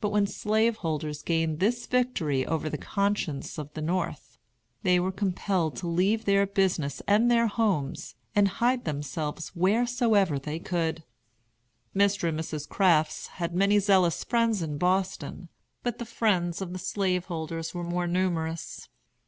But 0.00 0.10
when 0.10 0.28
slaveholders 0.28 1.22
gained 1.22 1.58
this 1.58 1.86
victory 1.88 2.46
over 2.46 2.70
the 2.70 2.78
conscience 2.78 3.58
of 3.58 3.74
the 3.74 3.82
North, 3.82 4.38
they 4.84 5.00
were 5.00 5.10
compelled 5.10 5.74
to 5.78 5.88
leave 5.88 6.24
their 6.24 6.46
business 6.46 7.02
and 7.08 7.28
their 7.28 7.48
homes, 7.48 8.14
and 8.36 8.46
hide 8.62 8.84
themselves 8.84 9.56
wheresoever 9.56 10.38
they 10.38 10.60
could. 10.60 11.02
Mr. 11.96 12.28
and 12.28 12.38
Mrs. 12.38 12.68
Crafts 12.68 13.26
had 13.42 13.56
many 13.56 13.80
zealous 13.80 14.22
friends 14.22 14.62
in 14.62 14.78
Boston, 14.78 15.48
but 15.82 15.98
the 15.98 16.06
friends 16.06 16.62
of 16.62 16.72
the 16.72 16.78
slaveholders 16.78 17.74
were 17.74 17.82
more 17.82 18.06
numerous. 18.06 18.88